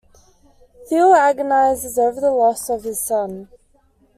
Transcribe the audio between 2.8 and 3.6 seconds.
his son.